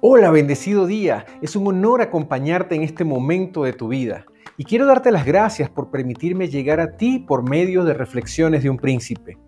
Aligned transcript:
Hola, 0.00 0.32
bendecido 0.32 0.86
día. 0.86 1.24
Es 1.40 1.54
un 1.54 1.68
honor 1.68 2.02
acompañarte 2.02 2.74
en 2.74 2.82
este 2.82 3.04
momento 3.04 3.62
de 3.62 3.72
tu 3.72 3.86
vida. 3.86 4.24
Y 4.56 4.64
quiero 4.64 4.86
darte 4.86 5.12
las 5.12 5.24
gracias 5.24 5.70
por 5.70 5.90
permitirme 5.90 6.48
llegar 6.48 6.80
a 6.80 6.96
ti 6.96 7.20
por 7.20 7.48
medio 7.48 7.84
de 7.84 7.94
Reflexiones 7.94 8.64
de 8.64 8.70
un 8.70 8.76
Príncipe. 8.76 9.38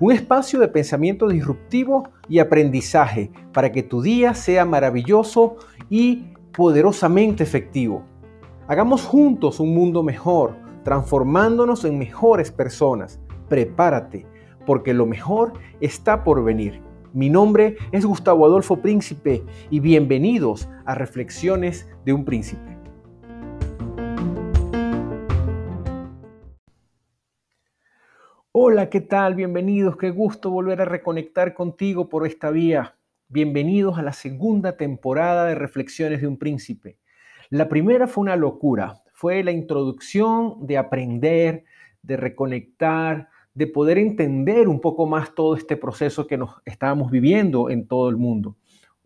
Un 0.00 0.10
espacio 0.10 0.58
de 0.58 0.66
pensamiento 0.66 1.28
disruptivo 1.28 2.08
y 2.28 2.40
aprendizaje 2.40 3.30
para 3.52 3.70
que 3.70 3.84
tu 3.84 4.02
día 4.02 4.34
sea 4.34 4.64
maravilloso 4.64 5.56
y 5.88 6.32
poderosamente 6.52 7.44
efectivo. 7.44 8.04
Hagamos 8.66 9.04
juntos 9.04 9.60
un 9.60 9.72
mundo 9.72 10.02
mejor, 10.02 10.56
transformándonos 10.82 11.84
en 11.84 11.96
mejores 11.96 12.50
personas. 12.50 13.20
Prepárate, 13.48 14.26
porque 14.66 14.92
lo 14.92 15.06
mejor 15.06 15.52
está 15.80 16.24
por 16.24 16.42
venir. 16.42 16.82
Mi 17.12 17.30
nombre 17.30 17.76
es 17.92 18.04
Gustavo 18.04 18.44
Adolfo 18.44 18.82
Príncipe 18.82 19.44
y 19.70 19.78
bienvenidos 19.78 20.68
a 20.84 20.96
Reflexiones 20.96 21.88
de 22.04 22.12
un 22.12 22.24
Príncipe. 22.24 22.76
Hola, 28.50 28.90
¿qué 28.90 29.00
tal? 29.00 29.36
Bienvenidos, 29.36 29.96
qué 29.96 30.10
gusto 30.10 30.50
volver 30.50 30.80
a 30.80 30.86
reconectar 30.86 31.54
contigo 31.54 32.08
por 32.08 32.26
esta 32.26 32.50
vía. 32.50 32.96
Bienvenidos 33.28 33.96
a 33.96 34.02
la 34.02 34.12
segunda 34.12 34.76
temporada 34.76 35.44
de 35.46 35.54
Reflexiones 35.54 36.20
de 36.20 36.26
un 36.26 36.36
Príncipe. 36.36 36.98
La 37.48 37.68
primera 37.68 38.08
fue 38.08 38.22
una 38.22 38.34
locura, 38.34 39.02
fue 39.12 39.44
la 39.44 39.52
introducción 39.52 40.66
de 40.66 40.78
aprender, 40.78 41.64
de 42.02 42.16
reconectar, 42.16 43.28
de 43.56 43.66
poder 43.66 43.96
entender 43.96 44.68
un 44.68 44.80
poco 44.80 45.06
más 45.06 45.34
todo 45.34 45.56
este 45.56 45.78
proceso 45.78 46.26
que 46.26 46.36
nos 46.36 46.50
estábamos 46.66 47.10
viviendo 47.10 47.70
en 47.70 47.88
todo 47.88 48.10
el 48.10 48.16
mundo. 48.16 48.54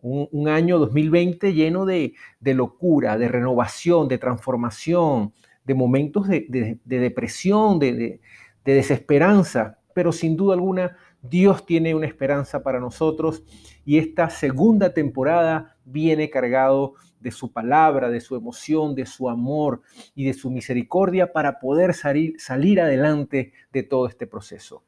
Un, 0.03 0.49
año 0.49 0.79
2020 0.79 1.55
lleno 1.55 1.87
de, 1.87 2.15
locura, 2.43 3.17
de 3.17 3.29
renovación, 3.29 4.09
de 4.09 4.19
transformación, 4.19 5.33
de 5.65 5.75
momentos 5.75 6.27
de, 6.27 6.79
depresión, 6.85 7.79
de 7.79 8.21
desesperanza, 8.65 9.79
pero 9.95 10.11
sin 10.11 10.37
duda 10.37 10.55
alguna 10.55 10.97
Dios 11.23 11.65
tiene 11.65 11.95
una 11.95 12.07
esperanza 12.07 12.63
para 12.63 12.81
nosotros 12.81 13.45
y 13.85 13.99
esta 13.99 14.31
segunda 14.31 14.95
temporada 14.95 15.77
viene 15.85 16.31
cargado 16.31 16.95
de 16.95 17.10
su 17.31 17.53
palabra, 17.53 18.09
de 18.09 18.21
su 18.21 18.37
emoción, 18.37 18.95
de 18.95 19.07
su 19.07 19.29
amor 19.29 19.83
y 20.15 20.25
de 20.25 20.33
su 20.33 20.51
misericordia 20.51 21.33
para 21.33 21.59
poder 21.59 21.93
salir, 21.93 22.35
salir 22.39 22.81
adelante 22.81 23.53
de 23.73 23.83
todo 23.83 24.07
este 24.07 24.27
proceso. 24.27 24.83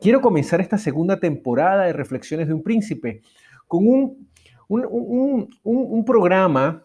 Quiero 0.00 0.20
comenzar 0.20 0.60
esta 0.60 0.78
segunda 0.78 1.18
temporada 1.18 1.84
de 1.84 1.92
Reflexiones 1.92 2.48
de 2.48 2.54
un 2.54 2.62
Príncipe 2.62 3.22
con 3.66 3.86
un, 3.86 4.28
un, 4.68 6.04
programa 6.04 6.84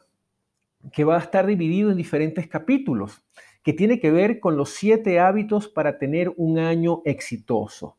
que 0.92 1.04
va 1.04 1.16
a 1.16 1.20
estar 1.20 1.46
dividido 1.46 1.92
en 1.92 1.98
diferentes 1.98 2.48
capítulos, 2.48 3.24
que 3.64 3.74
tiene 3.74 4.00
que 4.00 4.12
ver 4.12 4.40
con 4.40 4.58
los 4.58 4.72
siete 4.72 5.20
hábitos 5.20 5.68
para 5.68 5.98
tener 5.98 6.32
un 6.38 6.60
año 6.60 7.02
exitoso. 7.06 7.98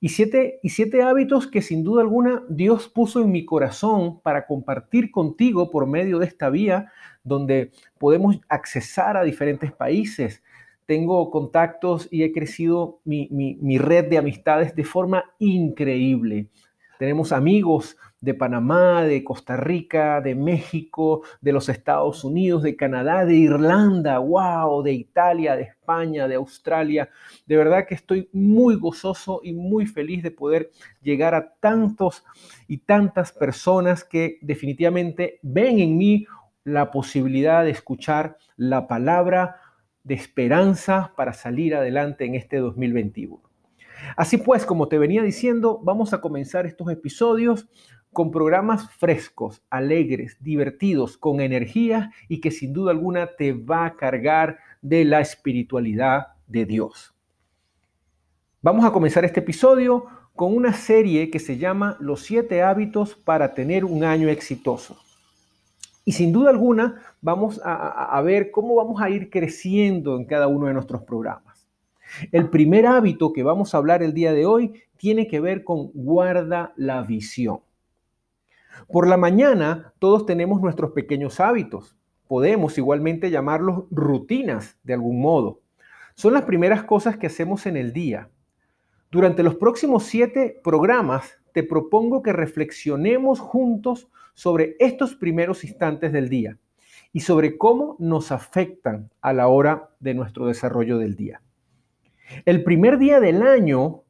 Y 0.00 0.10
siete, 0.10 0.60
y 0.62 0.68
siete 0.68 1.02
hábitos 1.02 1.48
que 1.48 1.60
sin 1.60 1.82
duda 1.82 2.02
alguna 2.02 2.44
Dios 2.48 2.88
puso 2.88 3.20
en 3.20 3.32
mi 3.32 3.44
corazón 3.44 4.20
para 4.20 4.46
compartir 4.46 5.10
contigo 5.10 5.70
por 5.70 5.86
medio 5.86 6.18
de 6.18 6.26
esta 6.26 6.50
vía 6.50 6.92
donde 7.24 7.72
podemos 7.98 8.40
accesar 8.48 9.16
a 9.16 9.24
diferentes 9.24 9.72
países. 9.72 10.42
Tengo 10.86 11.30
contactos 11.30 12.08
y 12.10 12.22
he 12.22 12.32
crecido 12.32 13.00
mi, 13.04 13.28
mi 13.30 13.78
red 13.78 14.08
de 14.08 14.18
amistades 14.18 14.74
de 14.74 14.84
forma 14.84 15.24
increíble. 15.38 16.48
Tenemos 16.98 17.32
amigos 17.32 17.96
de 18.20 18.34
Panamá, 18.34 19.04
de 19.04 19.22
Costa 19.22 19.56
Rica, 19.56 20.20
de 20.20 20.34
México, 20.34 21.22
de 21.40 21.52
los 21.52 21.68
Estados 21.68 22.24
Unidos, 22.24 22.62
de 22.62 22.76
Canadá, 22.76 23.24
de 23.24 23.34
Irlanda, 23.34 24.18
wow, 24.18 24.82
de 24.82 24.92
Italia, 24.92 25.54
de 25.54 25.62
España, 25.62 26.26
de 26.26 26.34
Australia. 26.34 27.08
De 27.46 27.56
verdad 27.56 27.86
que 27.86 27.94
estoy 27.94 28.28
muy 28.32 28.74
gozoso 28.74 29.40
y 29.44 29.52
muy 29.52 29.86
feliz 29.86 30.22
de 30.22 30.32
poder 30.32 30.70
llegar 31.00 31.34
a 31.34 31.54
tantos 31.60 32.24
y 32.66 32.78
tantas 32.78 33.32
personas 33.32 34.04
que 34.04 34.38
definitivamente 34.42 35.38
ven 35.42 35.78
en 35.78 35.96
mí 35.96 36.26
la 36.64 36.90
posibilidad 36.90 37.64
de 37.64 37.70
escuchar 37.70 38.36
la 38.56 38.88
palabra 38.88 39.60
de 40.02 40.14
esperanza 40.14 41.12
para 41.16 41.32
salir 41.32 41.74
adelante 41.74 42.24
en 42.24 42.34
este 42.34 42.56
2021. 42.58 43.42
Así 44.16 44.38
pues, 44.38 44.64
como 44.64 44.88
te 44.88 44.98
venía 44.98 45.22
diciendo, 45.22 45.80
vamos 45.82 46.12
a 46.12 46.20
comenzar 46.20 46.66
estos 46.66 46.90
episodios 46.90 47.68
con 48.18 48.32
programas 48.32 48.90
frescos, 48.90 49.62
alegres, 49.70 50.38
divertidos, 50.40 51.16
con 51.16 51.40
energía 51.40 52.10
y 52.28 52.40
que 52.40 52.50
sin 52.50 52.72
duda 52.72 52.90
alguna 52.90 53.36
te 53.36 53.52
va 53.52 53.86
a 53.86 53.94
cargar 53.94 54.58
de 54.82 55.04
la 55.04 55.20
espiritualidad 55.20 56.26
de 56.48 56.64
Dios. 56.64 57.14
Vamos 58.60 58.84
a 58.84 58.90
comenzar 58.90 59.24
este 59.24 59.38
episodio 59.38 60.06
con 60.34 60.56
una 60.56 60.72
serie 60.72 61.30
que 61.30 61.38
se 61.38 61.58
llama 61.58 61.96
Los 62.00 62.22
siete 62.22 62.60
hábitos 62.60 63.14
para 63.14 63.54
tener 63.54 63.84
un 63.84 64.02
año 64.02 64.28
exitoso. 64.28 64.98
Y 66.04 66.10
sin 66.10 66.32
duda 66.32 66.50
alguna 66.50 67.00
vamos 67.20 67.60
a, 67.64 68.20
ver 68.22 68.50
cómo 68.50 68.74
vamos 68.74 69.00
a 69.00 69.10
ir 69.10 69.30
creciendo 69.30 70.16
en 70.16 70.24
cada 70.24 70.48
uno 70.48 70.66
de 70.66 70.74
nuestros 70.74 71.02
programas. 71.02 71.68
El 72.32 72.50
primer 72.50 72.84
hábito 72.84 73.32
que 73.32 73.44
vamos 73.44 73.72
a 73.72 73.78
hablar 73.78 74.02
el 74.02 74.12
día 74.12 74.32
de 74.32 74.44
hoy 74.44 74.72
tiene 74.96 75.28
que 75.28 75.38
ver 75.38 75.62
con 75.62 75.92
guarda 75.94 76.72
la 76.74 77.02
visión. 77.02 77.60
Por 78.86 79.08
la 79.08 79.16
mañana 79.16 79.92
todos 79.98 80.26
tenemos 80.26 80.60
nuestros 80.60 80.92
pequeños 80.92 81.40
hábitos. 81.40 81.96
Podemos 82.26 82.78
igualmente 82.78 83.30
llamarlos 83.30 83.84
rutinas 83.90 84.78
de 84.84 84.94
algún 84.94 85.20
modo. 85.20 85.60
Son 86.14 86.34
las 86.34 86.42
primeras 86.42 86.84
cosas 86.84 87.16
que 87.16 87.26
hacemos 87.26 87.66
en 87.66 87.76
el 87.76 87.92
día. 87.92 88.30
Durante 89.10 89.42
los 89.42 89.54
próximos 89.54 90.04
siete 90.04 90.60
programas 90.62 91.38
te 91.52 91.62
propongo 91.62 92.22
que 92.22 92.32
reflexionemos 92.32 93.40
juntos 93.40 94.08
sobre 94.34 94.76
estos 94.78 95.14
primeros 95.16 95.64
instantes 95.64 96.12
del 96.12 96.28
día 96.28 96.58
y 97.12 97.20
sobre 97.20 97.56
cómo 97.56 97.96
nos 97.98 98.30
afectan 98.30 99.10
a 99.20 99.32
la 99.32 99.48
hora 99.48 99.90
de 99.98 100.14
nuestro 100.14 100.46
desarrollo 100.46 100.98
del 100.98 101.16
día. 101.16 101.40
El 102.44 102.62
primer 102.62 102.98
día 102.98 103.20
del 103.20 103.42
año 103.42 104.02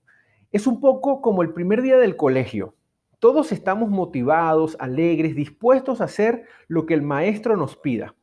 es 0.50 0.66
un 0.66 0.80
poco 0.80 1.22
como 1.22 1.42
el 1.42 1.52
primer 1.52 1.82
día 1.82 1.98
del 1.98 2.16
colegio. 2.16 2.74
Todos 3.18 3.50
estamos 3.50 3.90
motivados, 3.90 4.76
alegres, 4.78 5.34
dispuestos 5.34 6.00
a 6.00 6.04
hacer 6.04 6.44
lo 6.68 6.86
que 6.86 6.94
el 6.94 7.02
maestro 7.02 7.56
nos 7.56 7.76
pida. 7.76 8.14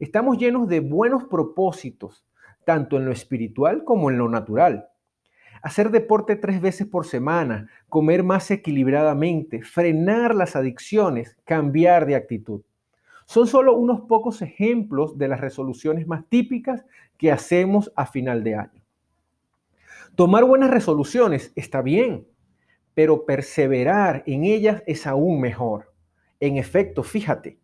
Estamos 0.00 0.38
llenos 0.38 0.68
de 0.68 0.80
buenos 0.80 1.24
propósitos, 1.24 2.26
tanto 2.64 2.96
en 2.96 3.04
lo 3.04 3.12
espiritual 3.12 3.84
como 3.84 4.10
en 4.10 4.18
lo 4.18 4.28
natural. 4.28 4.88
Hacer 5.62 5.90
deporte 5.90 6.34
tres 6.34 6.60
veces 6.60 6.88
por 6.88 7.06
semana, 7.06 7.68
comer 7.88 8.24
más 8.24 8.50
equilibradamente, 8.50 9.62
frenar 9.62 10.34
las 10.34 10.56
adicciones, 10.56 11.36
cambiar 11.44 12.04
de 12.04 12.16
actitud. 12.16 12.62
Son 13.26 13.46
solo 13.46 13.76
unos 13.76 14.00
pocos 14.02 14.42
ejemplos 14.42 15.16
de 15.16 15.28
las 15.28 15.40
resoluciones 15.40 16.08
más 16.08 16.28
típicas 16.28 16.84
que 17.18 17.30
hacemos 17.30 17.92
a 17.94 18.06
final 18.06 18.42
de 18.42 18.56
año. 18.56 18.82
Tomar 20.16 20.44
buenas 20.44 20.70
resoluciones 20.70 21.52
está 21.54 21.82
bien, 21.82 22.26
pero 22.94 23.26
perseverar 23.26 24.22
en 24.26 24.44
ellas 24.44 24.82
es 24.86 25.06
aún 25.06 25.40
mejor. 25.40 25.92
En 26.40 26.56
efecto, 26.56 27.02
fíjate, 27.02 27.58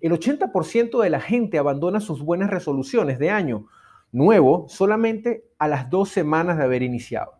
el 0.00 0.12
80% 0.12 1.02
de 1.02 1.10
la 1.10 1.20
gente 1.20 1.58
abandona 1.58 2.00
sus 2.00 2.22
buenas 2.22 2.50
resoluciones 2.50 3.18
de 3.18 3.30
año 3.30 3.66
nuevo 4.12 4.66
solamente 4.68 5.44
a 5.58 5.68
las 5.68 5.90
dos 5.90 6.08
semanas 6.08 6.56
de 6.56 6.64
haber 6.64 6.82
iniciado. 6.82 7.38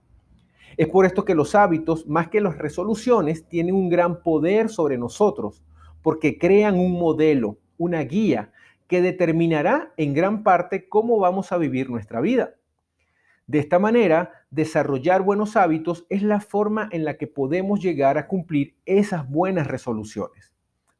Es 0.77 0.89
por 0.89 1.05
esto 1.05 1.25
que 1.25 1.35
los 1.35 1.55
hábitos, 1.55 2.07
más 2.07 2.29
que 2.29 2.41
las 2.41 2.57
resoluciones, 2.59 3.47
tienen 3.49 3.75
un 3.75 3.89
gran 3.89 4.23
poder 4.23 4.69
sobre 4.69 4.99
nosotros, 4.99 5.63
porque 6.03 6.39
crean 6.39 6.79
un 6.79 6.93
modelo, 6.93 7.59
una 7.77 8.01
guía 8.03 8.53
que 8.87 9.03
determinará 9.03 9.93
en 9.97 10.15
gran 10.15 10.43
parte 10.43 10.89
cómo 10.89 11.19
vamos 11.19 11.53
a 11.53 11.59
vivir 11.59 11.91
nuestra 11.91 12.21
vida. 12.21 12.55
De 13.51 13.59
esta 13.59 13.81
manera, 13.81 14.31
desarrollar 14.53 15.23
buenos 15.23 15.57
hábitos 15.57 16.07
es 16.09 16.23
la 16.23 16.39
forma 16.39 16.89
en 16.93 17.05
la 17.05 17.17
que 17.17 17.27
podemos 17.27 17.81
llegar 17.81 18.17
a 18.17 18.29
cumplir 18.29 18.77
esas 18.87 19.29
buenas 19.29 19.67
resoluciones. 19.67 20.53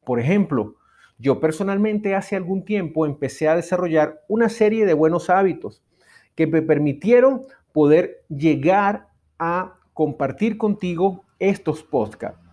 Por 0.03 0.19
ejemplo, 0.19 0.75
yo 1.17 1.39
personalmente 1.39 2.13
hace 2.13 2.35
algún 2.35 2.65
tiempo 2.65 3.05
empecé 3.05 3.47
a 3.47 3.55
desarrollar 3.55 4.25
una 4.27 4.49
serie 4.49 4.85
de 4.85 4.93
buenos 4.93 5.29
hábitos 5.29 5.81
que 6.35 6.45
me 6.45 6.61
permitieron 6.61 7.43
poder 7.71 8.25
llegar 8.27 9.07
a 9.39 9.79
compartir 9.93 10.57
contigo 10.57 11.23
estos 11.39 11.83
podcasts. 11.83 12.45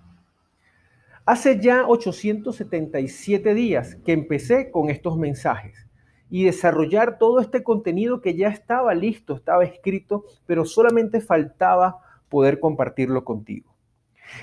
Hace 1.27 1.59
ya 1.59 1.89
877 1.89 3.53
días 3.53 3.97
que 4.05 4.13
empecé 4.13 4.71
con 4.71 4.91
estos 4.91 5.19
mensajes 5.19 5.88
y 6.31 6.45
desarrollar 6.45 7.19
todo 7.19 7.41
este 7.41 7.63
contenido 7.63 8.21
que 8.21 8.35
ya 8.35 8.49
estaba 8.49 8.95
listo, 8.95 9.35
estaba 9.35 9.65
escrito, 9.65 10.25
pero 10.47 10.65
solamente 10.65 11.21
faltaba 11.21 11.99
poder 12.29 12.61
compartirlo 12.61 13.25
contigo. 13.25 13.75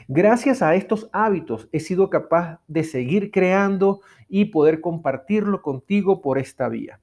Gracias 0.07 0.61
a 0.61 0.75
estos 0.75 1.09
hábitos 1.11 1.69
he 1.71 1.79
sido 1.79 2.09
capaz 2.09 2.59
de 2.67 2.83
seguir 2.83 3.31
creando 3.31 4.01
y 4.27 4.45
poder 4.45 4.81
compartirlo 4.81 5.61
contigo 5.61 6.21
por 6.21 6.39
esta 6.39 6.69
vía. 6.69 6.99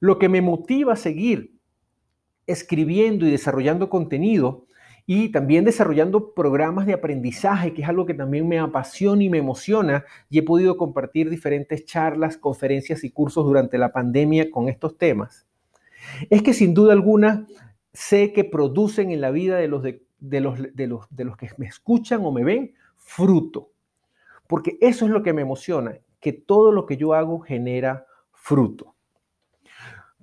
Lo 0.00 0.18
que 0.18 0.28
me 0.28 0.42
motiva 0.42 0.94
a 0.94 0.96
seguir 0.96 1.54
escribiendo 2.46 3.26
y 3.26 3.30
desarrollando 3.30 3.88
contenido 3.88 4.65
y 5.06 5.28
también 5.28 5.64
desarrollando 5.64 6.34
programas 6.34 6.84
de 6.84 6.94
aprendizaje, 6.94 7.72
que 7.72 7.82
es 7.82 7.88
algo 7.88 8.06
que 8.06 8.14
también 8.14 8.48
me 8.48 8.58
apasiona 8.58 9.22
y 9.22 9.30
me 9.30 9.38
emociona, 9.38 10.04
y 10.28 10.38
he 10.38 10.42
podido 10.42 10.76
compartir 10.76 11.30
diferentes 11.30 11.84
charlas, 11.84 12.36
conferencias 12.36 13.04
y 13.04 13.10
cursos 13.10 13.46
durante 13.46 13.78
la 13.78 13.92
pandemia 13.92 14.50
con 14.50 14.68
estos 14.68 14.98
temas, 14.98 15.46
es 16.28 16.42
que 16.42 16.52
sin 16.52 16.74
duda 16.74 16.92
alguna 16.92 17.46
sé 17.92 18.32
que 18.32 18.44
producen 18.44 19.12
en 19.12 19.20
la 19.20 19.30
vida 19.30 19.56
de 19.56 19.68
los, 19.68 19.82
de, 19.82 20.00
los, 20.40 20.58
de 20.74 20.86
los, 20.86 21.06
de 21.08 21.24
los 21.24 21.36
que 21.36 21.50
me 21.56 21.66
escuchan 21.66 22.24
o 22.24 22.32
me 22.32 22.42
ven 22.42 22.74
fruto, 22.96 23.70
porque 24.48 24.76
eso 24.80 25.04
es 25.04 25.12
lo 25.12 25.22
que 25.22 25.32
me 25.32 25.42
emociona, 25.42 25.98
que 26.20 26.32
todo 26.32 26.72
lo 26.72 26.84
que 26.84 26.96
yo 26.96 27.14
hago 27.14 27.38
genera 27.38 28.06
fruto. 28.32 28.94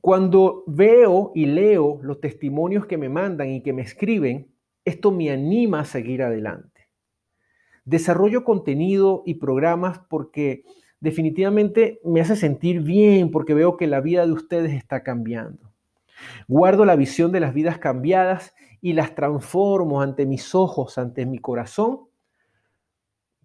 Cuando 0.02 0.66
veo 0.68 1.32
y 1.34 1.46
leo 1.46 2.00
los 2.04 2.20
testimonios 2.20 2.86
que 2.86 2.98
me 2.98 3.08
mandan 3.08 3.50
y 3.50 3.62
que 3.62 3.72
me 3.72 3.84
escriben, 3.84 4.53
esto 4.86 5.12
me 5.12 5.32
anima 5.32 5.82
a 5.82 5.86
seguir 5.86 6.24
adelante. 6.24 6.90
Desarrollo 7.86 8.44
contenido 8.44 9.24
y 9.26 9.36
programas 9.36 10.00
porque 10.10 10.64
definitivamente 11.00 12.00
me 12.04 12.22
hace 12.22 12.36
sentir 12.36 12.82
bien, 12.82 13.32
porque 13.32 13.54
veo 13.54 13.78
que 13.78 13.88
la 13.88 14.02
vida 14.02 14.26
de 14.26 14.32
ustedes 14.32 14.74
está 14.74 15.04
cambiando. 15.04 15.72
Guardo 16.48 16.86
la 16.86 16.96
visión 16.96 17.32
de 17.32 17.42
las 17.42 17.54
vidas 17.54 17.78
cambiadas 17.78 18.54
y 18.82 18.94
las 18.94 19.16
transformo 19.16 20.02
ante 20.02 20.26
mis 20.26 20.56
ojos, 20.56 20.98
ante 20.98 21.26
mi 21.26 21.40
corazón, 21.40 22.02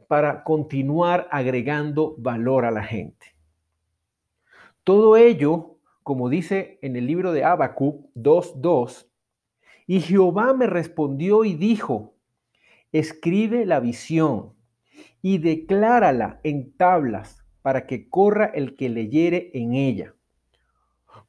para 0.06 0.44
continuar 0.44 1.28
agregando 1.30 2.14
valor 2.18 2.64
a 2.64 2.70
la 2.70 2.84
gente. 2.84 3.26
Todo 4.84 5.16
ello 5.16 5.78
como 6.08 6.30
dice 6.30 6.78
en 6.80 6.96
el 6.96 7.06
libro 7.06 7.32
de 7.32 7.44
Habacuc 7.44 8.06
2.2, 8.14 9.08
y 9.88 10.02
Jehová 10.02 10.52
me 10.52 10.66
respondió 10.66 11.46
y 11.46 11.54
dijo, 11.54 12.14
escribe 12.92 13.64
la 13.64 13.80
visión 13.80 14.52
y 15.22 15.38
declárala 15.38 16.40
en 16.44 16.76
tablas 16.76 17.42
para 17.62 17.86
que 17.86 18.10
corra 18.10 18.44
el 18.44 18.76
que 18.76 18.90
leyere 18.90 19.50
en 19.54 19.72
ella. 19.72 20.14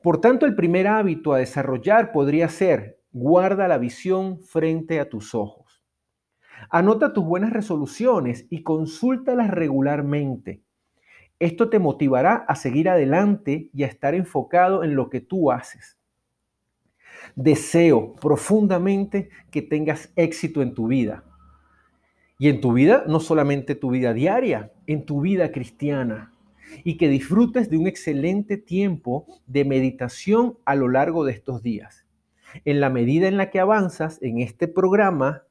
Por 0.03 0.19
tanto, 0.19 0.45
el 0.45 0.55
primer 0.55 0.87
hábito 0.87 1.31
a 1.31 1.37
desarrollar 1.37 2.11
podría 2.11 2.49
ser, 2.49 2.99
guarda 3.13 3.69
la 3.69 3.77
visión 3.77 4.41
frente 4.41 4.99
a 4.99 5.07
tus 5.07 5.33
ojos. 5.33 5.81
Anota 6.69 7.13
tus 7.13 7.23
buenas 7.23 7.53
resoluciones 7.53 8.45
y 8.49 8.63
consúltalas 8.63 9.51
regularmente. 9.51 10.63
Esto 11.39 11.69
te 11.69 11.79
motivará 11.79 12.35
a 12.35 12.55
seguir 12.55 12.89
adelante 12.89 13.69
y 13.73 13.83
a 13.83 13.87
estar 13.87 14.15
enfocado 14.15 14.83
en 14.83 14.95
lo 14.95 15.09
que 15.09 15.21
tú 15.21 15.49
haces. 15.49 15.98
Deseo 17.35 18.15
profundamente 18.15 19.29
que 19.51 19.61
tengas 19.61 20.11
éxito 20.15 20.61
en 20.61 20.73
tu 20.73 20.87
vida. 20.87 21.23
Y 22.37 22.47
en 22.47 22.61
tu 22.61 22.73
vida, 22.73 23.03
no 23.07 23.19
solamente 23.19 23.75
tu 23.75 23.91
vida 23.91 24.13
diaria, 24.13 24.71
en 24.87 25.05
tu 25.05 25.21
vida 25.21 25.51
cristiana. 25.51 26.33
Y 26.83 26.97
que 26.97 27.09
disfrutes 27.09 27.69
de 27.69 27.77
un 27.77 27.87
excelente 27.87 28.57
tiempo 28.57 29.25
de 29.47 29.65
meditación 29.65 30.57
a 30.65 30.75
lo 30.75 30.87
largo 30.87 31.25
de 31.25 31.33
estos 31.33 31.61
días. 31.61 32.05
En 32.65 32.79
la 32.79 32.89
medida 32.89 33.27
en 33.27 33.37
la 33.37 33.49
que 33.49 33.59
avanzas 33.59 34.21
en 34.21 34.39
este 34.39 34.67
programa, 34.67 35.43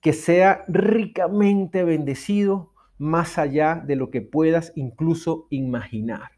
que 0.00 0.12
sea 0.12 0.64
ricamente 0.68 1.82
bendecido 1.84 2.72
más 2.98 3.38
allá 3.38 3.82
de 3.84 3.96
lo 3.96 4.10
que 4.10 4.20
puedas 4.20 4.72
incluso 4.74 5.46
imaginar. 5.50 6.32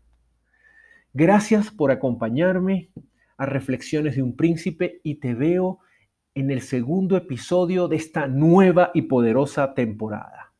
Gracias 1.12 1.70
por 1.70 1.90
acompañarme 1.90 2.90
a 3.40 3.46
Reflexiones 3.46 4.16
de 4.16 4.22
un 4.22 4.36
Príncipe 4.36 5.00
y 5.02 5.14
te 5.14 5.34
veo 5.34 5.78
en 6.34 6.50
el 6.50 6.60
segundo 6.60 7.16
episodio 7.16 7.88
de 7.88 7.96
esta 7.96 8.26
nueva 8.26 8.90
y 8.92 9.02
poderosa 9.02 9.72
temporada. 9.72 10.52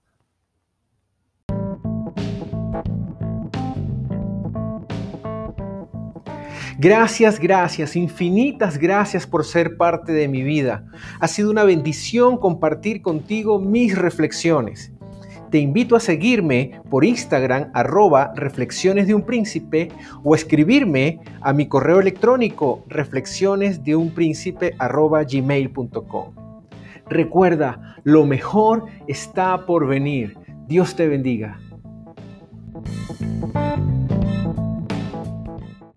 Gracias, 6.78 7.38
gracias, 7.38 7.94
infinitas 7.96 8.78
gracias 8.78 9.26
por 9.26 9.44
ser 9.44 9.76
parte 9.76 10.12
de 10.12 10.26
mi 10.28 10.42
vida. 10.42 10.86
Ha 11.20 11.28
sido 11.28 11.50
una 11.50 11.64
bendición 11.64 12.38
compartir 12.38 13.02
contigo 13.02 13.60
mis 13.60 13.94
reflexiones 13.98 14.90
te 15.50 15.58
invito 15.58 15.96
a 15.96 16.00
seguirme 16.00 16.80
por 16.88 17.04
Instagram 17.04 17.70
arroba 17.74 18.32
reflexiones 18.36 19.06
de 19.06 19.14
un 19.14 19.22
príncipe 19.22 19.88
o 20.22 20.34
escribirme 20.34 21.20
a 21.40 21.52
mi 21.52 21.66
correo 21.66 22.00
electrónico 22.00 22.84
reflexiones 22.88 23.80
arroba 24.78 25.24
gmail.com. 25.24 26.34
Recuerda, 27.08 27.96
lo 28.04 28.24
mejor 28.24 28.84
está 29.08 29.66
por 29.66 29.88
venir. 29.88 30.38
Dios 30.68 30.94
te 30.94 31.08
bendiga. 31.08 31.58